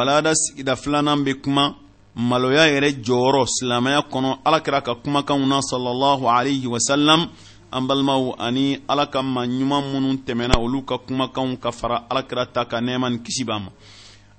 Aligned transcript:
walada 0.00 0.32
sigida 0.34 0.76
filanan 0.76 1.22
bɛ 1.24 1.32
kuma 1.44 1.64
maloya 2.28 2.64
yɛrɛ 2.72 2.90
jɔyɔrɔ 3.04 3.42
silamɛya 3.54 4.00
kɔnɔ 4.12 4.30
ala 4.46 4.58
kɛra 4.64 4.80
ka 4.86 4.92
kumakanw 5.02 5.44
na 5.46 5.58
sallallahu 5.70 6.24
alaihi 6.36 6.66
wasallam 6.74 7.28
an 7.72 7.80
balimaw 7.88 8.34
ani 8.38 8.78
ala 8.88 9.06
ka 9.06 9.22
ma 9.22 9.42
ɲuman 9.46 9.84
minnu 9.92 10.22
tɛmɛna 10.26 10.56
olu 10.58 10.82
ka 10.88 10.96
kumakanw 11.06 11.58
ka 11.60 11.70
fara 11.70 12.06
ala 12.10 12.22
kɛra 12.22 12.46
ta 12.52 12.64
ka 12.64 12.80
nɛɛma 12.80 13.10
ni 13.10 13.18
kisi 13.20 13.44
b'a 13.44 13.58
ma 13.60 13.68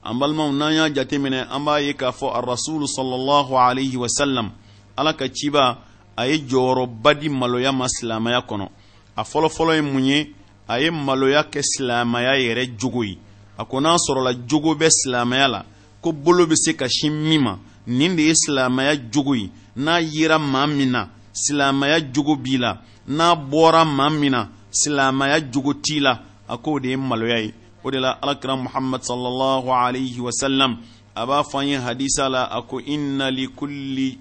an 0.04 0.14
balimaw 0.20 0.50
n'an 0.52 0.74
y'a 0.74 0.90
jate 0.96 1.18
minɛ 1.20 1.46
an 1.52 1.60
b'a 1.66 1.80
ye 1.86 1.94
k'a 1.94 2.12
fɔ 2.12 2.34
arasulu 2.36 2.88
sallallahu 2.98 3.52
alaihi 3.66 3.96
wasallam 4.04 4.50
ala 4.98 5.14
ka 5.14 5.26
ciba 5.30 5.78
a 6.18 6.26
ye 6.28 6.40
jɔyɔrɔba 6.40 7.20
di 7.20 7.30
maloya 7.30 7.72
ma 7.72 7.86
silamɛya 7.88 8.42
kɔnɔ 8.48 8.68
a 9.16 9.22
fɔlɔfɔlɔ 9.24 9.76
ye 9.76 9.82
mun 9.82 10.04
ye 10.06 10.34
a 10.68 10.80
ye 10.80 10.90
maloya 10.90 11.44
kɛ 11.46 11.62
silamɛya 11.62 12.36
yɛrɛ 12.48 12.76
jogo 12.78 13.04
ye 13.04 13.18
a 13.62 13.66
ko 13.66 13.80
n'a 13.80 13.92
sɔrɔla 14.06 14.32
jogo 14.50 14.72
bɛ 14.80 14.88
silamɛya 14.98 15.48
la 15.48 15.60
ko 16.02 16.12
bolo 16.12 16.46
bɛ 16.50 16.56
se 16.58 16.74
ka 16.74 16.88
sin 16.90 17.12
min 17.28 17.40
ma 17.44 17.54
nin 17.86 18.16
de 18.16 18.24
ye 18.24 18.34
silamɛya 18.44 18.96
jogo 19.12 19.34
ye 19.36 19.52
n'a 19.78 20.02
yera 20.02 20.40
maa 20.40 20.66
min 20.68 20.90
na 20.92 21.06
silamɛya 21.32 22.12
jogo 22.14 22.36
b'i 22.44 22.58
la 22.58 22.72
n'a 23.08 23.28
bɔra 23.36 23.86
maa 23.86 24.10
min 24.10 24.32
na 24.32 24.48
silamɛya 24.82 25.52
jogo 25.54 25.74
t'i 25.76 26.00
la 26.00 26.14
a 26.50 26.58
k'o 26.58 26.80
de 26.80 26.90
ye 26.90 26.96
maloya 26.98 27.40
ye 27.46 27.54
o 27.84 27.92
de 27.92 27.98
la 28.00 28.18
alakira 28.24 28.56
muhammad 28.58 29.02
sallallahu 29.04 29.68
alayhi 29.70 30.20
wa 30.20 30.32
sallam 30.42 30.78
a 31.16 31.26
b'a 31.28 31.44
fɔ 31.52 31.62
an 31.62 31.68
ye 31.68 31.76
hadisa 31.78 32.30
la 32.32 32.46
a 32.50 32.64
ko 32.64 32.80
inna 32.80 33.30
likulli 33.30 34.12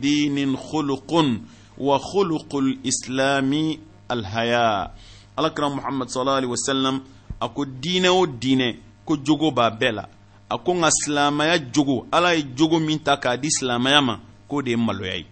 dinin 0.00 0.56
khuluqun 0.56 1.42
wa 1.78 1.98
khuluqul 2.00 2.74
islami 2.82 3.78
alhaya 4.08 4.90
alakira 5.38 5.68
muhammad 5.74 6.08
sallallahu 6.08 6.38
alayhi 6.42 6.50
wa 6.50 6.56
sallam 6.68 7.02
a 7.40 7.48
ko 7.48 7.64
diinɛ 7.64 8.08
o 8.08 8.26
diinɛ 8.26 8.68
ko 9.04 9.14
jogo 9.26 9.50
b'a 9.56 9.64
bɛɛ 9.80 9.90
la 9.96 10.04
a 10.48 10.56
ko 10.64 10.72
nka 10.74 10.88
silamaya 10.98 11.56
jogo 11.74 12.06
ala 12.12 12.34
ye 12.34 12.42
jogo 12.56 12.78
min 12.78 12.98
ta 13.04 13.12
k'a 13.22 13.36
di 13.42 13.48
silamaya 13.50 14.00
ma 14.00 14.14
k'o 14.48 14.62
de 14.64 14.70
ye 14.72 14.76
maloya 14.76 15.16
ye 15.16 15.26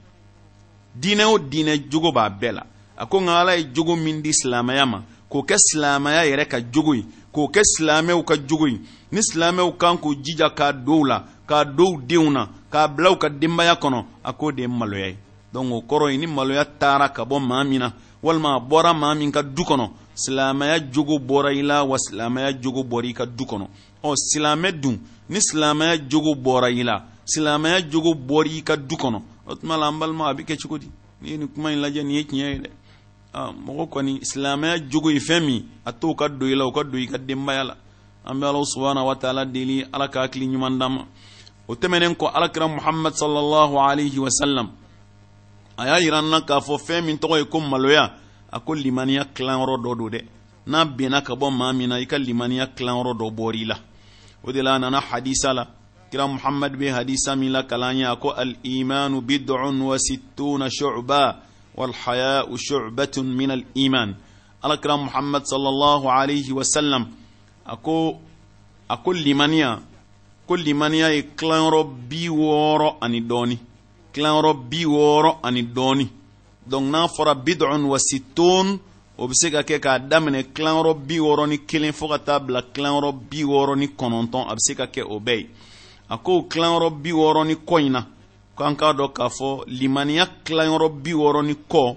diinɛ 1.01 1.25
o 1.35 1.39
diinɛ 1.39 1.75
jogo 1.91 2.11
b'a 2.13 2.25
bɛɛ 2.41 2.53
la 2.57 2.63
a 2.97 3.07
ko 3.07 3.19
nka 3.21 3.35
ala 3.41 3.55
ye 3.57 3.65
jogo 3.75 3.95
min 3.97 4.23
di 4.23 4.33
silamaya 4.33 4.85
ma 4.93 4.99
k'o 5.31 5.41
kɛ 5.49 5.57
silamaya 5.67 6.23
yɛrɛ 6.31 6.47
ka 6.53 6.59
jogo 6.73 6.93
ye 6.95 7.05
k'o 7.35 7.45
kɛ 7.55 7.61
silamɛw 7.75 8.25
ka 8.29 8.35
jogo 8.49 8.67
ye 8.67 8.79
ni 9.13 9.21
silamɛw 9.23 9.77
kan 9.77 9.99
k'u 9.99 10.15
jija 10.25 10.49
k'a 10.59 10.73
dɔw 10.73 11.07
la 11.09 11.19
k'a 11.47 11.61
dɔw 11.77 11.91
denw 12.09 12.31
na 12.31 12.43
k'a 12.73 12.89
bila 12.95 13.11
u 13.11 13.17
ka 13.17 13.29
denbaya 13.29 13.75
kɔnɔ 13.83 14.01
a 14.25 14.33
k'o 14.33 14.53
de 14.57 14.63
ye 14.63 14.69
maloya 14.69 15.09
ye 15.09 15.17
donc 15.53 15.71
o 15.73 15.81
kɔrɔ 15.89 16.11
ye 16.13 16.17
ni 16.19 16.27
maloya 16.27 16.65
taara 16.65 17.09
ka 17.11 17.25
bɔ 17.25 17.39
maa 17.41 17.65
min 17.65 17.81
na 17.81 17.91
walima 18.23 18.57
a 18.57 18.59
bɔra 18.61 18.95
maa 18.95 19.15
min 19.15 19.31
ka 19.31 19.43
du 19.43 19.63
kɔnɔ 19.63 19.91
silamɛya 20.25 20.77
jogo 20.93 21.17
bɔra 21.29 21.51
i 21.55 21.63
la 21.63 21.83
wa 21.85 21.97
silamɛya 22.07 22.51
jogo 22.63 22.83
bɔra 22.91 23.07
i 23.11 23.15
ka 23.15 23.25
du 23.25 23.45
kɔnɔ 23.45 23.67
ɔ 24.03 24.11
silamɛ 24.31 24.69
dun 24.83 24.97
ni 25.29 25.39
silamɛya 25.49 26.09
jogo 26.11 26.33
bɔra 26.35 26.71
i 26.71 26.83
la 26.83 26.95
silamɛya 27.33 27.79
jogo 27.93 28.13
bɔra 28.15 28.49
i 28.59 28.63
ka 28.63 28.75
du 28.77 28.97
kɔnɔ 28.97 29.21
o 29.51 29.55
tuma 29.55 29.77
la 29.79 29.89
an 29.89 29.99
balima 29.99 30.29
a 30.31 30.35
bɛ 30.35 30.45
kɛ 30.47 30.57
cogo 30.63 30.79
di 30.79 30.89
n'i 31.23 31.31
ye 31.31 31.37
nin 31.39 31.49
kuma 31.49 31.71
in 31.71 31.81
lajɛ 31.83 32.03
nin 32.05 32.11
ye 32.17 32.25
tiɲɛ 32.25 32.53
ye 32.53 32.59
dɛ 32.59 32.71
mɔgɔ 33.67 33.85
kɔni 33.93 34.25
silamɛya 34.25 34.89
jogo 34.91 35.09
ye 35.11 35.21
fɛn 35.21 35.41
min 35.47 35.65
a 35.85 35.93
t'o 35.93 36.15
ka 36.15 36.29
don 36.29 36.49
i 36.49 36.55
la 36.55 36.67
o 36.67 36.73
ka 36.73 36.83
don 36.83 36.99
i 37.01 37.07
ka 37.07 37.17
denbaya 37.19 37.65
la 37.65 37.75
an 38.25 38.35
bɛ 38.41 38.45
ala 38.49 38.63
subahana 38.67 39.05
wa 39.05 39.15
taala 39.15 39.45
deli 39.53 39.85
ala 39.93 40.09
ka 40.09 40.23
hakili 40.27 40.49
ɲuman 40.49 40.79
d'an 40.79 40.89
ma 40.95 41.05
o 41.69 41.75
tɛmɛnen 41.77 42.17
kɔ 42.17 42.29
alakira 42.35 42.67
muhammad 42.69 43.15
sallallahu 43.15 43.79
alayhi 43.87 44.19
wa 44.19 44.29
sallam 44.43 44.71
a 45.79 45.87
y'a 45.87 46.01
yira 46.01 46.19
an 46.19 46.29
na 46.31 46.41
k'a 46.41 46.59
fɔ 46.61 46.77
fɛn 46.87 47.05
min 47.07 47.19
tɔgɔ 47.19 47.39
ye 47.39 47.45
ko 47.45 47.61
maloya 47.61 48.15
a 48.53 48.61
ko 48.61 48.75
limaniya 48.75 49.25
kilanyɔrɔ 49.35 49.77
dɔ 49.85 49.95
do 49.99 50.09
dɛ 50.11 50.21
n'a 50.67 50.85
benna 50.85 51.21
ka 51.23 51.35
bɔ 51.35 51.51
maa 51.51 51.73
min 51.73 51.89
na 51.89 51.99
i 52.01 52.07
ka 52.07 52.17
limaniya 52.19 52.67
kilanyɔrɔ 52.77 53.13
dɔ 53.19 53.31
bɔr'i 53.35 53.65
la 53.67 53.77
o 54.45 54.53
de 54.53 54.63
la 54.63 54.75
a 54.75 54.79
nana 54.79 55.01
hadisa 55.01 55.53
la 55.53 55.65
kira 56.11 56.27
muhamad 56.27 56.77
be 56.79 56.87
hadisa 56.91 57.37
min 57.39 57.53
la 57.53 57.63
kalan 57.65 57.99
ye 57.99 58.05
a 58.05 58.17
ko 58.17 58.33
alimanu 58.33 59.21
bidun 59.21 59.81
wa 59.85 59.97
sittuna 59.99 60.71
shuba 60.71 61.41
walhayau 61.77 62.57
shubatun 62.57 63.25
min 63.37 63.51
aliman 63.51 64.15
ala 64.63 64.77
kira 64.79 64.97
muhamad 64.97 65.45
sallallahu 65.45 66.07
alayhi 66.09 66.53
wasallam 66.55 67.09
a 67.67 67.77
ko 67.77 68.17
a 68.89 68.97
ko 68.97 69.11
limaniya 69.13 69.81
ko 70.47 70.55
limaniya 70.57 71.15
ye 71.15 71.23
kilanyɔrɔ 71.37 71.87
bi 72.09 72.29
wɔɔrɔ 72.29 72.97
ani 73.03 73.21
dɔɔni 73.21 73.59
kilanyɔrɔ 74.15 74.69
bi 74.71 74.85
wɔɔrɔ 74.87 75.37
ani 75.43 75.63
dɔɔni 75.65 76.09
donc 76.69 76.91
n'a 76.91 77.09
fɔra 77.09 77.35
bid'un 77.35 77.85
wa 77.85 77.99
sittun 77.99 78.79
o 79.19 79.27
bɛ 79.27 79.33
se 79.35 79.51
ka 79.51 79.63
kɛ 79.63 79.81
k'a 79.81 79.99
daminɛ 79.99 80.53
kilanyɔrɔ 80.55 80.95
bi 80.95 81.19
wɔɔrɔ 81.19 81.47
ni 81.49 81.59
kelen 81.67 81.93
fo 81.93 82.09
ka 82.09 82.19
taa 82.19 82.39
bila 82.39 82.63
kilanyɔrɔ 82.63 83.13
bi 83.31 83.43
wɔɔrɔ 83.45 83.77
ni 83.79 83.87
kɔnɔntɔn 83.89 84.45
a 84.47 84.53
bɛ 84.55 84.59
se 84.59 84.75
ka 84.75 84.87
kɛ 84.87 85.03
o 85.03 85.19
bɛɛ 85.19 85.37
ye 85.41 85.49
a 86.11 86.19
ko 86.19 86.43
kilanyɔrɔ 86.45 86.91
bi 87.03 87.11
wɔɔrɔ 87.13 87.47
ni 87.47 87.55
kɔ 87.57 87.81
in 87.87 87.91
na 87.93 88.05
k'an 88.57 88.77
k'a 88.77 88.93
dɔn 88.97 89.13
k'a 89.13 89.29
fɔ 89.29 89.65
limaniya 89.67 90.27
kilanyɔrɔ 90.45 90.91
bi 91.03 91.13
wɔɔrɔ 91.13 91.45
ni 91.47 91.55
kɔ 91.69 91.97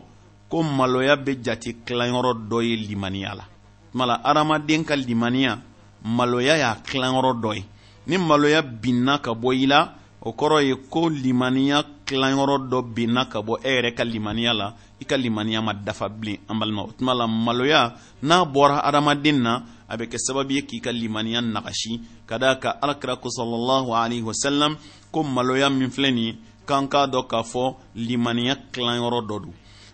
ko 0.49 0.63
maloya 0.63 1.15
bɛ 1.15 1.43
jate 1.43 1.85
kilanyɔrɔ 1.85 2.47
dɔ 2.49 2.61
ye 2.67 2.75
limaniya 2.87 3.35
la 3.35 3.43
tuma 3.91 4.05
la 4.05 4.21
adamaden 4.23 4.83
ka 4.85 4.95
limaniya 4.95 5.59
maloya 6.05 6.57
y'a 6.57 6.77
kilanyɔrɔ 6.83 7.39
dɔ 7.41 7.53
ye 7.55 7.65
ni 8.07 8.17
maloya 8.17 8.61
binna 8.63 9.19
ka 9.19 9.33
bɔ 9.33 9.55
i 9.55 9.65
la 9.67 9.93
o 10.21 10.31
kɔrɔ 10.33 10.59
ye 10.63 10.75
ko 10.89 11.09
limaniya 11.09 11.81
tilanyɔrɔ 12.05 12.69
dɔ 12.69 12.81
binna 12.95 13.25
ka 13.25 13.41
bɔ 13.41 13.57
e 13.63 13.69
yɛrɛ 13.73 13.95
ka 13.97 14.03
limaniya 14.03 14.53
la 14.53 14.67
i 15.01 15.05
ka 15.05 15.15
limaniya 15.17 15.61
ma 15.61 15.73
dafa 15.73 16.09
bilen 16.09 16.37
an 16.47 16.59
balima 16.59 16.83
o 16.83 16.91
tuma 16.95 17.13
la 17.15 17.25
maloya 17.27 17.93
n'a 18.21 18.45
bɔra 18.45 18.85
adamaden 18.85 19.41
na 19.41 19.63
a 19.89 19.97
bɛ 19.97 20.05
kɛ 20.07 20.17
sababu 20.21 20.51
ye 20.53 20.61
k'i 20.65 20.79
ka 20.79 20.91
limaniya 20.91 21.41
nagasi 21.41 22.01
ka 22.27 22.37
d'a 22.37 22.51
alakira 22.83 23.15
ko 23.19 23.29
sɔlɔlɔhu 23.33 23.89
alaihi 23.97 24.21
wa 24.21 24.69
ko 25.11 25.23
maloya 25.23 25.69
min 25.71 25.89
filɛ 25.89 26.11
nin 26.13 26.17
ye 26.17 26.35
k'an 26.67 26.87
k'a 26.87 27.07
dɔn 27.09 27.27
k'a 27.27 27.41
fɔ 27.43 27.75
limaniya 27.95 28.55
dɔ 28.73 29.49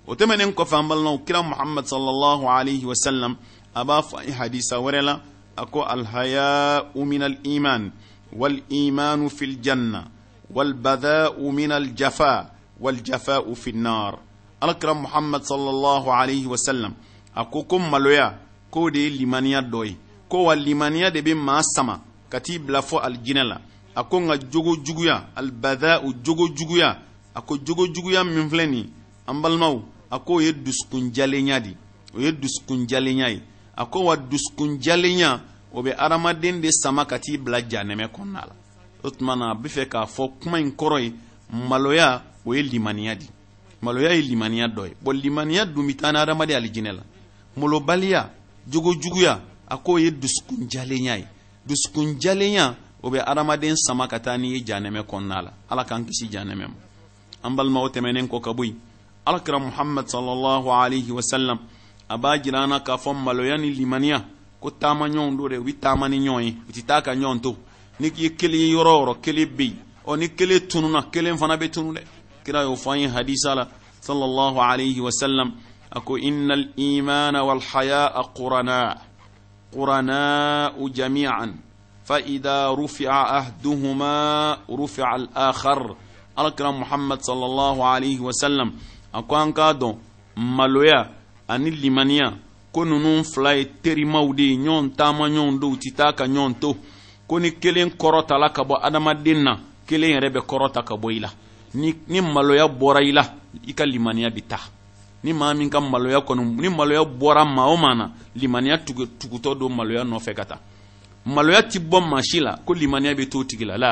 o 0.08 0.16
tɛmɛnen 0.16 0.54
kɔfɛ 0.54 0.76
an 0.80 0.88
balimaw 0.90 1.20
kira 1.26 1.42
muhammad 1.42 1.86
sallallahu 1.86 2.48
alaihi 2.52 2.84
wa 2.86 2.96
sallam 3.00 3.36
a 3.74 3.84
b'a 3.86 4.02
fɔ 4.04 4.28
a 4.28 4.32
hadisa 4.44 4.76
wɛrɛ 4.78 5.02
la 5.04 5.22
a 5.56 5.66
ko 5.66 5.84
alhaya 5.88 6.92
uminal 6.96 7.36
iman 7.48 7.92
wal 8.34 8.60
imanu 8.70 9.30
fil 9.32 9.56
janna 9.64 10.12
walbadhau 10.56 11.52
min 11.52 11.72
aljafa 11.72 12.52
waljafau 12.82 13.56
fi 13.56 13.72
nnar 13.74 14.18
alakira 14.62 14.94
muhamad 14.94 15.44
sallallahu 15.44 16.12
alaihi 16.12 16.46
wasallam 16.46 16.94
a 17.36 17.46
ko 17.46 17.64
ko 17.64 17.80
maloya 17.80 18.38
k'o 18.72 18.90
de 18.92 19.00
ye 19.00 19.10
limaniya 19.10 19.62
dɔ 19.62 19.84
ye 19.86 19.96
ko 20.30 20.44
wa 20.44 20.56
limaniya 20.56 21.12
de 21.12 21.22
be 21.22 21.34
ma 21.36 21.62
sama 21.64 22.00
ka 22.30 22.40
t'i 22.40 22.60
bila 22.60 22.80
fɔ 22.82 22.98
alijinɛ 23.02 23.44
la 23.44 23.62
a 23.96 24.04
ko 24.04 24.20
nka 24.20 24.36
jogo 24.52 24.72
juguya 24.86 25.30
albadhau 25.36 26.14
jogo 26.24 26.46
juguya 26.56 26.98
a 27.36 27.42
ko 27.42 27.58
jogo 27.66 27.86
juguya 27.94 28.24
min 28.24 28.50
filɛ 28.50 28.68
ni 28.70 28.90
an 29.28 29.42
balimaw 29.42 29.82
a 30.12 30.20
ko 30.20 30.36
o 30.36 30.40
ye 30.42 30.54
dusukunjalenya 30.54 31.60
de 31.60 31.76
o 32.16 32.20
ye 32.22 32.32
dusukunjalenya 32.32 33.28
ye 33.30 33.42
a 33.76 33.86
ko 33.86 34.00
wa 34.06 34.16
dusukunjalenya 34.16 35.42
o 35.74 35.82
be 35.84 35.90
adamaden 35.98 36.62
de 36.62 36.72
sama 36.72 37.06
ka 37.06 37.20
t'i 37.20 37.38
bila 37.38 37.60
janɛmɛ 37.62 38.08
kɔnɔna 38.14 38.46
la 38.48 38.56
o 39.04 39.10
tuma 39.12 39.34
a 39.50 39.54
bɛ 39.54 39.68
fɛ 39.70 39.84
k'a 39.90 40.06
fɔ 40.06 40.24
kuma 40.42 40.60
in 40.60 40.72
kɔrɔ 40.76 41.02
ye 41.04 41.14
maloya 41.52 42.24
o 42.46 42.54
ye 42.54 42.62
limaniya 42.64 43.16
di 43.16 43.28
maloya 43.82 44.12
ye 44.16 44.22
limaniya 44.22 44.68
dɔ 44.68 44.86
ye 44.88 44.96
bɔn 45.04 45.14
limaniya 45.22 45.66
dun 45.66 45.86
bɛ 45.88 45.96
taa 46.00 46.12
ni 46.12 46.18
adamaden 46.20 46.58
alijinɛ 46.58 46.92
la 46.96 47.04
molobaliya 47.58 48.30
jogojuguya 48.68 49.42
a 49.70 49.78
k'o 49.78 49.98
ye 50.02 50.12
dusukunjalenya 50.12 51.18
ye 51.18 51.28
dusukunjalenya 51.66 52.76
o 53.04 53.10
bɛ 53.10 53.22
adamaden 53.26 53.76
sama 53.78 54.08
ka 54.08 54.20
taa 54.20 54.38
n'i 54.38 54.54
ye 54.54 54.64
janɛmɛ 54.64 55.04
kɔnɔna 55.06 55.42
la 55.44 55.54
ala 55.70 55.86
k'an 55.86 56.04
kisi 56.06 56.28
janɛmɛ 56.30 56.68
ma 56.68 56.76
an 57.44 57.56
balimaw 57.56 57.90
tɛmɛnen 57.94 58.28
kɔ 58.28 58.42
ka 58.42 58.52
bɔ 58.52 58.66
yen 58.66 58.76
alakira 59.26 59.60
muhammad 59.62 60.08
sallallahu 60.10 60.70
alaihi 60.74 61.12
wasallam 61.12 61.60
a 62.10 62.18
b'a 62.18 62.40
jira 62.42 62.64
an 62.64 62.70
na 62.70 62.80
k'a 62.80 62.98
fɔ 62.98 63.14
maloya 63.16 63.58
ni 63.60 63.72
limaniya 63.76 64.26
ko 64.60 64.72
taama 64.72 65.08
ɲɔgɔnw 65.08 65.38
do 65.38 65.50
dɛ 65.50 65.58
u 65.58 65.64
bɛ 65.64 65.74
taama 65.80 66.10
ni 66.10 66.20
ɲɔgɔn 66.20 66.42
ye 66.44 66.56
u 66.68 66.72
tɛ 66.72 66.86
taa 66.88 67.02
ka 67.02 67.12
ɲɔgɔn 67.14 67.42
to 67.44 67.56
ni 68.00 68.12
ye 68.18 68.30
kelen 68.36 68.60
ye 68.60 68.68
yɔrɔ 68.76 68.92
yɔrɔ 69.00 69.14
kelen 69.24 69.46
bɛ 69.58 69.64
yen 69.66 69.78
ɔ 70.10 70.16
ni 70.18 70.28
kelen 70.30 70.60
tununa 70.70 71.02
kelen 71.12 71.38
fana 71.40 71.56
bɛ 71.58 71.70
tunu 71.72 71.92
dɛ 71.94 72.02
kira 72.46 72.62
y'o 72.64 72.76
fɔ 72.76 72.92
an 72.94 73.00
ye 73.00 73.08
hadisa 73.08 73.56
la 73.56 73.66
sallallahu 74.02 74.58
alayhi 74.60 75.00
wa 75.02 75.10
sallam 75.12 75.54
a 75.92 76.00
ko 76.02 76.16
innal 76.18 76.68
imana 76.78 77.44
wal 77.46 77.60
hayaa 77.60 78.22
qurana 78.36 78.96
qurana 79.74 80.74
jami'an 80.94 81.58
فإذا 82.08 82.72
رفع 82.72 83.12
أحدهما 83.40 84.58
رفع 84.72 85.16
الآخر 85.16 85.96
alakira 86.38 86.72
muhammad 86.72 87.20
sallallahu 87.20 87.80
alaihi 87.84 88.20
wasallam 88.20 88.72
a 89.14 89.24
ko 89.24 89.36
an 89.36 89.52
k'a 89.54 89.74
dɔn 89.74 89.96
maloya 90.38 91.10
ani 91.50 91.72
limaniya 91.72 92.38
ko 92.72 92.82
ninnu 92.86 93.24
fila 93.28 93.58
ye 93.58 93.66
terimaw 93.84 94.34
de 94.36 94.44
ye 94.44 94.58
ɲɔgɔn 94.58 94.96
taama 94.96 95.28
ɲɔgɔn 95.28 95.60
do 95.60 95.68
u 95.72 95.78
ti 95.78 95.92
taa 95.92 96.14
ka 96.14 96.26
ɲɔgɔn 96.28 96.60
to 96.62 96.76
ko 97.28 97.40
ni 97.40 97.52
kelen 97.60 97.90
kɔrɔtala 97.92 98.50
ka 98.54 98.64
bɔ 98.64 98.80
adamaden 98.82 99.44
na 99.44 99.52
kelen 99.86 100.12
yɛrɛ 100.12 100.30
bɛ 100.34 100.40
kɔrɔta 100.48 100.82
ka 100.84 100.96
bɔ 100.96 101.12
i 101.14 101.20
la 101.20 101.30
ni, 101.76 101.94
ni 102.08 102.22
maloya 102.22 102.68
bɔra 102.68 103.02
i 103.04 103.12
la 103.12 103.24
i 103.68 103.74
ka 103.74 103.84
limaniya 103.86 104.30
bi 104.32 104.42
ta 104.48 104.58
ni 105.24 105.34
maa 105.34 105.54
min 105.54 105.70
ka 105.70 105.80
maloya 105.82 106.22
kɔni 106.24 106.56
ni 106.56 106.70
maloya 106.70 107.04
bɔra 107.04 107.44
maa 107.46 107.68
o 107.68 107.76
maa 107.78 107.94
na 107.96 108.06
limaniya 108.36 108.78
tugu, 108.86 109.06
tugutɔ 109.20 109.56
don 109.60 109.70
maloya 109.76 110.04
nɔfɛ 110.04 110.34
ka 110.36 110.46
taa 110.46 110.60
maloya 111.26 111.64
ti 111.68 111.80
bɔ 111.80 112.00
maa 112.08 112.22
la 112.42 112.58
ko 112.66 112.74
limaniya 112.74 113.14
bɛ 113.14 113.28
to 113.30 113.44
tigi 113.44 113.66
la 113.66 113.76
la 113.78 113.92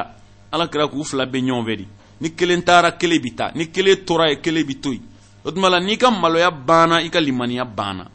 ala 0.52 0.66
kɛra 0.68 0.88
k'u 0.88 1.04
fila 1.04 1.26
bɛ 1.26 1.40
ɲɔgɔn 1.44 1.66
fɛ 1.66 1.76
de 1.76 1.88
ni 2.22 2.30
kelen 2.34 2.64
taara 2.64 2.92
kelen 2.98 3.20
bi 3.22 3.36
taa 3.36 3.52
ni 3.54 3.66
kelen 3.70 4.06
tora 4.06 4.30
ye 4.32 4.36
kelen 4.40 4.64
bi 4.66 4.76
to 4.80 4.92
yen 4.94 5.04
o 5.44 5.52
tuma 5.52 5.70
la 5.70 5.80
n'i 5.82 5.98
ka 5.98 6.10
maloya 6.10 6.50
banna 6.52 7.02
i 7.04 7.10
ka 7.10 7.20
limaniya 7.20 7.66
banna 7.66 8.06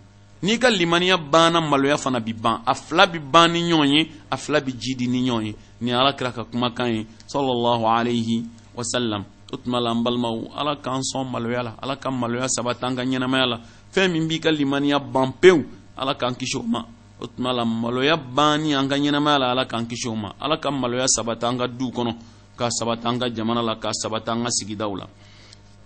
n'i 0.42 0.56
ka 0.56 0.72
limaniya 0.72 1.18
banna 1.20 1.60
maloya 1.60 1.96
fana 2.00 2.18
bi 2.20 2.32
ban 2.32 2.64
a 2.64 2.72
fila 2.74 3.06
bi 3.06 3.18
ban 3.20 3.52
ni 3.52 3.60
ɲɔgɔn 3.70 3.88
ye 3.92 4.00
a 4.32 4.36
fila 4.38 4.60
bi 4.60 4.72
ji 4.72 4.94
di 4.96 5.06
ni 5.06 5.20
ɲɔgɔn 5.28 5.44
ye 5.46 5.54
ni 5.82 5.92
ala 5.92 6.12
kira 6.16 6.32
ka 6.32 6.44
kumakan 6.44 6.88
ye 6.96 7.06
sallallahu 7.28 7.84
alayhi 7.84 8.46
wa 8.74 8.82
sallam 8.82 9.24
o 9.52 9.56
tuma 9.58 9.80
la 9.80 9.90
an 9.90 10.02
balimaw 10.04 10.48
ala 10.56 10.76
k'an 10.76 11.02
sɔn 11.02 11.28
maloya 11.30 11.62
la 11.62 11.74
ala 11.82 11.96
ka 11.96 12.10
maloya 12.10 12.46
sabati 12.48 12.84
an 12.86 12.96
ka 12.96 13.02
ɲɛnamaya 13.04 13.46
la 13.46 13.58
fɛn 13.92 14.08
min 14.12 14.26
b'i 14.28 14.38
ka 14.40 14.48
limaniya 14.50 14.98
ban 14.98 15.30
pewu 15.38 15.62
ala 15.96 16.14
k'an 16.14 16.34
kisi 16.34 16.56
o 16.56 16.62
ma 16.62 16.80
o 17.20 17.26
tuma 17.26 17.52
la 17.52 17.64
maloya 17.66 18.16
banni 18.16 18.72
an 18.74 18.88
ka 18.88 18.96
ɲɛnamaya 18.96 19.38
la 19.38 19.50
ala 19.52 19.64
k'an 19.66 19.84
kisi 19.86 20.08
o 20.08 20.14
ma 20.16 20.32
ala 20.40 20.56
ka 20.56 20.70
maloya 20.70 21.04
sabati 21.06 21.44
an 21.44 21.58
ka 21.58 21.66
duw 21.68 21.92
kɔnɔ 21.92 22.14
k'a 22.56 22.70
sabati 22.80 23.04
an 23.06 23.18
ka 23.20 23.28
jamana 23.28 23.60
la 23.60 23.76
k'a 23.76 23.92
sabati 23.92 24.30
an 24.32 24.44
ka 24.44 24.48
sigidaw 24.48 24.96
la 24.96 25.06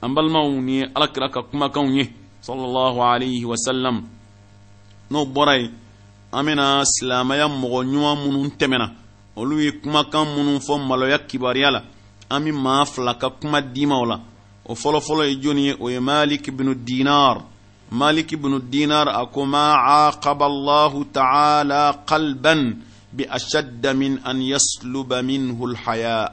an 0.00 0.14
balimaw 0.14 0.46
ni 0.62 0.78
ye 0.78 0.86
ala 0.94 1.08
kira 1.08 1.28
ka 1.28 1.42
kumakanw 1.42 1.90
ye 1.90 2.12
sallallahu 2.46 3.02
alayhi 3.02 3.42
wa 3.44 3.56
sallam 3.58 4.06
n'o 5.10 5.24
bɔra 5.26 5.56
yen 5.62 5.70
an 6.32 6.42
bɛna 6.46 6.66
silamɛya 6.92 7.46
mɔgɔ 7.60 7.78
ɲuman 7.90 8.18
minnu 8.22 8.50
tɛmɛna 8.58 8.86
olu 9.40 9.56
ye 9.64 9.70
kumakan 9.82 10.24
minnu 10.34 10.52
fɔ 10.66 10.74
maloya 10.88 11.18
kibaruya 11.28 11.70
la 11.70 11.80
an 12.30 12.40
bɛ 12.44 12.52
maa 12.54 12.84
fila 12.84 13.14
ka 13.20 13.30
kuma 13.30 13.60
d'i 13.60 13.86
ma 13.86 13.96
o 14.00 14.04
la 14.04 14.16
o 14.66 14.74
fɔlɔfɔlɔ 14.74 15.24
ye 15.28 15.34
jɔnni 15.42 15.62
ye 15.66 15.74
o 15.80 15.88
ye 15.90 15.98
maliki 16.00 16.50
bin 16.56 16.74
dinar 16.84 17.42
maliki 17.92 18.36
bin 18.40 18.58
dinar 18.70 19.08
a 19.08 19.26
ko 19.26 19.44
ma 19.44 20.10
caqaba 20.10 20.44
allahu 20.46 21.04
ta'ala 21.12 22.04
qalban 22.06 22.76
bi 23.12 23.24
ashadda 23.30 23.94
min 23.96 24.18
an 24.24 24.40
yasluba 24.40 25.22
minhu 25.22 25.66
lhaya 25.72 26.32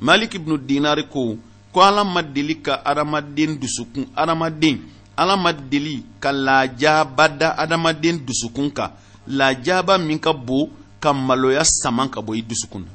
maliki 0.00 0.38
bin 0.42 0.56
dinar 0.66 0.96
ko 1.10 1.36
ko 1.72 1.80
ala 1.80 2.04
ma 2.04 2.22
deli 2.22 2.54
ka 2.60 2.82
adamaden 2.84 3.56
dusukun 3.58 4.06
adamaden. 4.14 4.80
ala 5.16 5.36
ma 5.36 5.52
deli 5.52 6.02
ka 6.20 6.32
laajaba 6.32 7.28
da 7.28 7.48
adamaden 7.58 8.18
dusukun 8.26 8.70
kan 8.70 8.90
laajaba 9.26 9.98
min 9.98 10.18
ka 10.18 10.32
bon 10.32 10.70
ka 11.02 11.12
maloya 11.12 11.64
sama 11.64 12.08
ka 12.08 12.20
bɔ 12.26 12.32
i 12.38 12.42
dusukun 12.42 12.82
na 12.86 12.90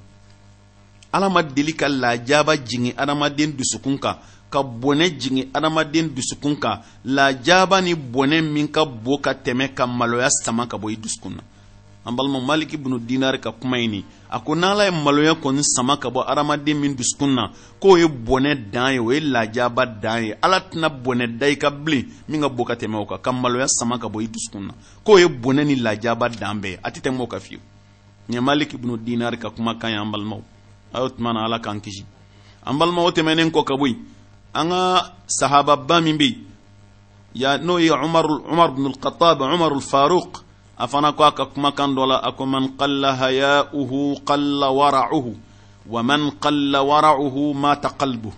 ala 1.16 1.30
ma 1.30 1.42
deli 1.44 1.74
ka 1.76 1.88
laajaba 1.90 2.56
jigin 2.68 2.94
adamaden 3.02 3.52
dusukun 3.58 3.98
kan 4.04 4.18
ka 4.54 4.60
bɔnɛ 4.82 5.06
jigin 5.20 5.46
adamaden 5.58 6.08
dusukun 6.16 6.56
kan 6.62 6.82
laajaba 7.16 7.82
ni 7.82 7.94
bɔnɛ 7.96 8.38
min 8.54 8.68
ka 8.68 8.86
bon 8.86 9.22
ka 9.22 9.32
tɛmɛ 9.34 9.74
ka 9.78 9.86
maloya 9.86 10.30
sama 10.44 10.66
ka 10.68 10.78
bɔ 10.78 10.90
i 10.94 10.98
dusukun 10.98 11.36
na 11.38 11.44
an 12.08 12.14
balima 12.16 12.40
maliki 12.42 12.78
bunu 12.78 13.00
dinari 13.00 13.38
ka 13.40 13.52
kuma 13.52 13.78
ɲini 13.78 14.04
a 14.30 14.40
ko 14.40 14.56
n'ala 14.56 14.84
ye 14.86 14.92
maloya 14.92 15.34
kɔni 15.44 15.62
sama 15.76 15.98
ka 15.98 16.10
bɔ 16.10 16.22
adamaden 16.32 16.76
min 16.80 16.96
dusukun 16.96 17.28
na 17.36 17.44
k'o 17.82 17.98
ye 18.00 18.06
bɔnɛ 18.08 18.70
dan 18.72 18.94
ye 18.94 19.00
o 19.00 19.12
ye 19.12 19.20
lajaba 19.20 19.86
dan 19.86 20.24
ye 20.24 20.34
ala 20.42 20.60
tɛna 20.60 20.88
bɔnɛ 20.90 21.38
da 21.40 21.48
i 21.50 21.56
ka 21.58 21.70
bilen 21.70 22.08
min 22.30 22.42
ka 22.42 22.48
bɔ 22.48 22.64
ka 22.66 22.74
tɛmɛ 22.76 22.96
o 22.96 23.06
kan 23.06 23.18
ka 23.22 23.32
maloya 23.34 23.68
sama 23.68 24.00
ka 24.00 24.08
bɔ 24.08 24.24
i 24.24 24.28
dusukun 24.28 24.68
na 24.68 24.74
k'o 25.04 25.20
ye 25.20 25.26
bɔnɛ 25.28 25.66
ni 25.68 25.76
lajaba 25.76 26.30
dan 26.32 26.62
bɛɛ 26.62 26.80
a 26.82 26.90
tɛ 26.92 27.02
tɛmɛ 27.04 27.20
o 27.22 27.28
kan 27.28 27.40
fiyewu 27.42 27.62
ɲɛ 28.30 28.40
maliki 28.40 28.78
bunu 28.78 28.98
dinari 28.98 29.38
ka 29.38 29.50
kuma 29.50 29.76
kan 29.76 29.90
ye 29.92 29.98
an 29.98 30.10
balimaw 30.12 30.42
a 30.94 31.00
y'o 31.02 31.10
tuma 31.10 31.34
na 31.34 31.44
ala 31.44 31.60
k'an 31.60 31.80
kisi 31.82 32.06
an 32.66 32.78
balimaw 32.80 33.12
tɛmɛnen 33.12 33.52
kɔ 33.52 33.64
ka 33.66 33.76
bɔ 33.76 33.88
yen 33.90 33.98
an 34.54 34.70
ka 34.72 35.14
sahababa 35.28 36.00
min 36.02 36.16
bɛ 36.18 36.24
yen 36.24 36.42
ya 37.36 37.58
n'o 37.58 37.78
ye 37.84 37.90
umaru 37.92 38.44
umaru 38.50 38.76
bin 38.76 38.86
al-khattab 38.86 39.42
umaru 39.44 39.82
faruq 39.84 40.47
a 40.78 40.86
fana 40.88 41.12
ko 41.14 41.24
a 41.26 41.32
ka 41.34 41.46
kumakan 41.50 41.96
dɔ 41.96 42.06
la 42.08 42.16
a 42.22 42.32
ko 42.32 42.46
man 42.46 42.78
qalla 42.78 43.18
hayauhu 43.18 44.22
qalla 44.24 44.70
warauhu 44.72 45.34
wa 45.90 46.04
man 46.04 46.32
qalla 46.40 46.80
warauhu 46.84 47.54
mata 47.54 47.90
qalbu 47.90 48.30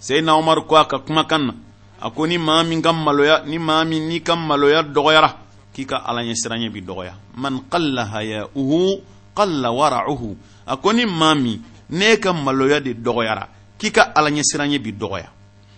seyidina 0.00 0.34
umar 0.34 0.66
ko 0.66 0.76
a 0.76 0.84
ka 0.90 0.98
kumakan 0.98 1.42
na 1.46 1.54
a 2.02 2.10
ko 2.10 2.26
ni 2.26 2.38
maa 2.38 2.64
min 2.66 2.82
ka 2.82 2.92
maloya 2.92 3.42
ni 3.46 3.58
maa 3.58 3.84
min 3.84 4.02
n'i 4.08 4.18
ka 4.20 4.34
maloya 4.34 4.82
dɔgɔyara 4.82 5.30
k'i 5.74 5.84
ka 5.86 5.96
ala 6.02 6.22
ɲɛ 6.26 6.34
siranɲɛ 6.34 6.70
bi 6.74 6.80
dɔgɔya 6.82 7.12
man 7.36 7.62
qalla 7.70 8.02
hayauhu 8.04 8.98
qalla 9.38 9.70
warauhu 9.70 10.36
a 10.66 10.76
ko 10.76 10.90
ni 10.92 11.06
maa 11.06 11.34
min 11.34 11.62
ne 11.90 12.18
ka 12.18 12.32
maloya 12.32 12.80
de 12.80 12.92
dɔgɔyara 12.94 13.46
k'i 13.78 13.90
ka 13.92 14.10
ala 14.16 14.30
ɲɛ 14.30 14.42
siranɲɛ 14.42 14.78
bi 14.82 14.90
dɔgɔya 14.90 15.28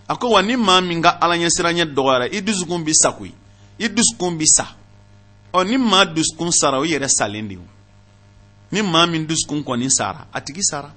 a 0.09 0.17
ko 0.17 0.31
wa 0.33 0.41
ni 0.43 0.57
maa 0.57 0.81
min 0.81 1.03
ka 1.03 1.19
ala 1.21 1.37
ɲɛ 1.37 1.49
siranɲɛ 1.53 1.85
dɔgɔyara 1.95 2.33
i 2.33 2.41
dusukun 2.41 2.83
bi 2.85 2.95
sa 2.95 3.13
koyi 3.13 3.35
i 3.79 3.89
dusukun 3.91 4.39
bi 4.39 4.47
sa 4.47 4.65
ɔ 5.53 5.63
ni 5.67 5.77
maa 5.79 6.05
dusukun 6.05 6.51
sara 6.53 6.79
o 6.79 6.85
yɛrɛ 6.85 7.09
salen 7.19 7.49
de 7.49 7.57
o 7.57 7.65
ni 8.73 8.83
maa 8.83 9.07
min 9.07 9.27
dusukun 9.27 9.63
kɔni 9.65 9.89
sara 9.91 10.29
a 10.33 10.41
tigi 10.41 10.63
sara 10.63 10.93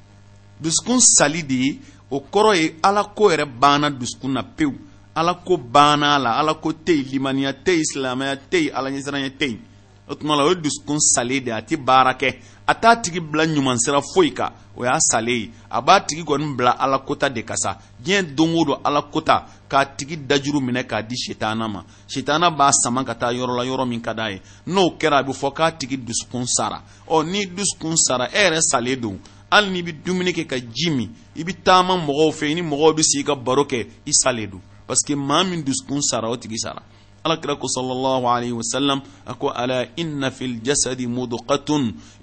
dusukun 0.60 1.00
sali 1.00 1.42
de 1.44 1.54
ye 1.56 1.80
o 2.10 2.20
kɔrɔ 2.20 2.56
ye 2.56 2.76
ala 2.84 3.04
ko 3.16 3.30
yɛrɛ 3.32 3.46
banna 3.62 3.90
dusukun 3.90 4.34
na 4.34 4.42
pewu 4.44 4.76
ala 5.16 5.36
ko 5.46 5.58
banna 5.58 6.16
a 6.16 6.20
la 6.20 6.32
ala 6.40 6.54
ko 6.56 6.70
tɛ 6.72 6.92
yen 6.94 7.06
limaniya 7.14 7.54
tɛ 7.54 7.74
yen 7.76 7.86
silamɛya 7.86 8.36
tɛ 8.52 8.58
yen 8.66 8.76
alaɲɛsiranya 8.76 9.30
tɛ 9.40 9.46
yen 9.50 9.60
o 10.08 10.16
tuma 10.16 10.36
la 10.36 10.44
o 10.44 10.50
ye 10.50 10.56
dusukun 10.56 10.98
salen 11.00 11.44
de 11.46 11.50
ye 11.50 11.54
a 11.58 11.62
tɛ 11.62 11.76
baara 11.78 12.14
kɛ 12.20 12.30
a 12.68 12.74
t'a 12.76 12.96
tigi 13.02 13.20
bila 13.20 13.44
ɲuman 13.46 13.78
sira 13.84 14.02
foyi 14.14 14.34
kan 14.34 14.52
o 14.76 14.84
y'a 14.84 14.98
salen 15.00 15.36
ye 15.40 15.52
a 15.70 15.82
b'a 15.82 16.02
tigi 16.06 16.24
kɔni 16.24 16.56
bila 16.58 16.72
ala 16.72 17.00
kota 17.00 17.30
de 17.30 17.44
kan 17.44 17.56
sa 17.58 17.78
diɲɛ 18.04 18.34
don 18.36 18.54
o 18.58 18.64
don 18.66 18.78
ala 18.84 19.02
kota 19.04 19.46
k'a 19.70 19.86
tigi 19.98 20.16
dajuru 20.18 20.60
minɛ 20.60 20.84
k'a 20.88 21.02
di 21.04 21.16
sitana 21.16 21.68
ma 21.72 21.84
sitana 22.08 22.50
b'a 22.50 22.72
sama 22.84 23.04
ka 23.04 23.14
taa 23.16 23.32
yɔrɔ 23.32 23.56
la 23.58 23.64
yɔrɔ 23.66 23.88
min 23.88 24.02
ka 24.02 24.14
d'a 24.14 24.30
ye 24.32 24.42
n'o 24.68 24.96
kɛra 24.98 25.20
a 25.20 25.24
bɛ 25.24 25.34
fɔ 25.34 25.54
k'a 25.54 25.72
tigi 25.78 25.98
dusukun 25.98 26.46
sara 26.48 26.82
ɔ 27.08 27.24
ni 27.26 27.46
dusukun 27.46 27.96
sara 27.96 28.28
e 28.32 28.38
yɛrɛ 28.50 28.60
salen 28.62 29.00
don 29.00 29.20
hali 29.52 29.70
n'i 29.70 29.82
bɛ 29.84 30.04
dumuni 30.04 30.34
kɛ 30.34 30.46
ka 30.50 30.58
ji 30.58 30.90
min 30.90 31.12
i 31.36 31.44
bɛ 31.44 31.62
taama 31.64 31.96
mɔgɔw 31.96 32.32
fɛ 32.32 32.50
i 32.52 32.56
ni 32.56 32.62
mɔgɔw 32.62 32.96
bɛ 32.96 33.04
sigi 33.04 33.24
ka 33.24 33.36
baro 33.36 33.64
kɛ 33.66 33.88
i 34.06 34.12
salen 34.12 34.50
don 34.50 34.62
parce 34.88 35.04
que 35.06 35.16
maa 35.16 35.44
min 35.44 35.64
dusukun 35.64 36.02
sara 36.02 36.28
o 36.30 36.36
tigi 36.36 36.58
sara. 36.58 36.82
الأكرك 37.26 37.66
صلى 37.66 37.92
الله 37.92 38.30
عليه 38.30 38.52
وسلم 38.52 39.02
أكو 39.28 39.50
ألا 39.52 39.90
إن 40.00 40.30
في 40.30 40.46
الجسد 40.46 41.02
مضقة 41.02 41.70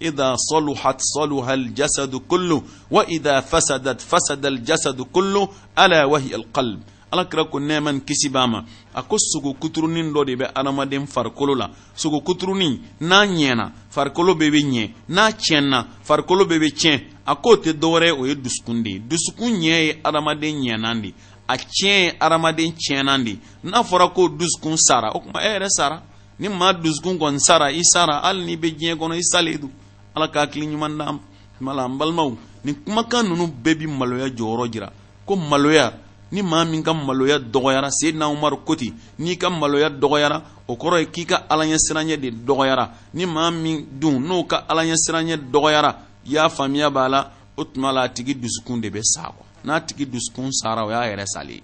إذا 0.02 0.34
صلحت 0.36 0.98
صلح 1.00 1.48
الجسد 1.48 2.16
كله 2.16 2.62
وإذا 2.90 3.40
فسدت 3.40 4.00
فسد 4.00 4.46
الجسد 4.46 5.02
كله 5.02 5.48
ألا 5.78 6.04
وهي 6.04 6.34
القلب 6.34 6.80
ala 7.10 7.24
kira 7.24 7.44
ko 7.48 7.56
nɛɛman 7.60 8.04
kisi 8.04 8.28
b'a 8.28 8.44
ma 8.46 8.60
a 8.94 9.00
ko 9.02 9.16
sogo 9.16 9.54
kuturunin 9.56 10.12
dɔ 10.12 10.24
de 10.26 10.34
bɛ 10.36 10.50
adamaden 10.54 11.06
farikolo 11.08 11.54
la 11.56 11.70
sogo 11.96 12.20
kuturunin 12.20 12.76
n'a 13.00 13.24
ɲɛna 13.24 13.70
farikolo 13.88 14.34
bɛɛ 14.36 14.50
bɛ 14.50 14.60
ɲɛ 14.60 14.90
n'a 15.08 15.32
tiɲɛna 15.32 15.78
farikolo 16.04 16.44
bɛɛ 16.44 16.58
bɛ 16.60 16.68
tiɲɛ 16.68 17.00
a 17.24 17.32
k'o 17.34 17.56
tɛ 17.64 17.72
dɔwɛrɛ 17.80 18.10
o 18.12 18.26
ye 18.26 18.34
dusukun 18.36 18.82
de 18.84 18.90
ye 18.90 18.98
dusukun 19.00 19.52
ɲɛ 19.56 19.80
ye 19.88 19.92
adamaden 20.04 20.60
ɲɛnan 20.60 21.00
de 21.00 21.14
a 21.48 21.56
tiɲɛ 21.56 22.16
adamaden 22.20 22.72
tiɲɛnan 22.78 23.24
de 23.24 23.32
n'a 23.64 23.82
fɔra 23.82 24.08
ko 24.14 24.28
dusukun 24.28 24.76
sara 24.76 25.10
o 25.14 25.20
kuma 25.20 25.40
e 25.42 25.48
yɛrɛ 25.48 25.68
sara 25.76 26.02
ni 26.38 26.48
maa 26.48 26.72
dusukun 26.74 27.16
kɔni 27.18 27.38
sara 27.40 27.70
i 27.72 27.82
sara 27.82 28.20
hali 28.22 28.44
n'i 28.44 28.56
bɛ 28.56 28.68
diɲɛ 28.78 28.94
kɔnɔ 28.98 29.16
i 29.16 29.22
salen 29.22 29.58
don 29.60 29.70
ala 30.14 30.28
ka 30.28 30.40
hakili 30.44 30.66
ɲuman 30.66 30.98
d'an 30.98 31.18
ma 31.60 31.72
la 31.74 31.84
an 31.86 31.96
balimaw 31.98 32.32
nin 32.64 32.74
kumakan 32.84 33.22
ninnu 33.28 33.46
bɛɛ 33.64 33.74
bi 33.78 33.86
maloya 33.86 34.28
jɔyɔrɔ 34.28 34.70
jira 34.72 34.92
ko 35.26 35.36
maloya 35.36 35.94
ni 36.30 36.42
maa 36.42 36.64
min 36.66 36.82
ka 36.82 36.92
maloya 36.92 37.38
dɔgɔyara 37.38 37.88
seyidina 37.98 38.28
umaru 38.28 38.58
ko 38.66 38.74
ten 38.76 38.92
n'i 39.18 39.36
ka 39.38 39.48
maloya 39.48 39.88
dɔgɔyara 39.88 40.42
o 40.68 40.76
kɔrɔ 40.76 41.00
ye 41.00 41.06
k'i 41.06 41.24
ka 41.24 41.46
alaɲɛsiranɲɛ 41.48 42.16
de 42.20 42.30
dɔgɔyara 42.44 42.90
ni 43.14 43.24
maa 43.24 43.50
min 43.50 43.86
dun 43.98 44.18
n'o 44.20 44.44
ka 44.46 44.66
alaɲɛsiranɲɛ 44.68 45.36
dɔgɔyara 45.50 45.94
i 46.26 46.30
y'a 46.32 46.48
faamuya 46.50 46.90
b'a 46.92 47.08
la 47.08 47.30
o 47.56 47.64
tuma 47.64 47.90
la 47.90 48.02
a 48.04 48.08
tigi 48.10 48.34
dusukun 48.36 48.80
de 48.82 48.90
bɛ 48.90 49.00
sa 49.02 49.22
kɔ 49.32 49.47
n'a 49.64 49.80
tigi 49.80 50.06
dusukun 50.06 50.50
sara 50.52 50.84
o 50.84 50.90
y'a 50.90 51.06
yɛrɛ 51.10 51.24
sale 51.26 51.62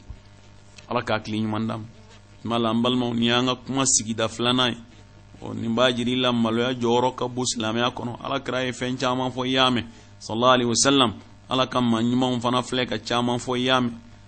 ala 0.89 1.03
k'a 1.03 1.15
hakili 1.17 1.39
ɲuman 1.43 1.67
d'a 1.67 1.79
tuma 2.43 2.59
la 2.59 2.73
balimaw 2.75 3.13
ni 3.15 3.27
y'an 3.27 3.47
ka 3.47 3.55
kuma 3.67 3.85
sigida 3.87 4.29
filanan 4.29 4.73
ye 4.73 4.79
ɔ 5.43 5.55
nin 5.55 5.75
b'a 5.75 5.91
jira 5.93 6.11
i 6.11 6.17
la 6.17 6.33
maloya 6.33 6.75
jɔyɔrɔ 6.75 7.15
ka 7.17 7.29
bon 7.29 7.45
silamɛya 7.45 7.91
kɔnɔ 7.95 8.17
ala 8.23 8.39
kɛra 8.41 8.65
ye 8.65 8.73
fɛn 8.73 8.97
caman 8.99 9.31
fɔ 9.33 9.47
i 9.47 9.51
y'a 9.51 9.71
mɛn 9.71 9.85
sallallahu 10.19 10.55
alaihi 10.55 10.69
wasallam 10.69 11.13
ala 11.49 11.67
ka 11.67 11.81
maa 11.81 12.01
ɲumanw 12.01 12.41
fana 12.41 12.63
filɛ 12.63 12.87
ka 12.89 12.97
caman 12.99 13.39
fɔ 13.39 13.59
i 13.59 13.65
y'a 13.65 13.81
mɛn 13.81 14.04